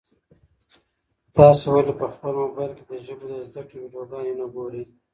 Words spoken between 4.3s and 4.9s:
نه ګورئ؟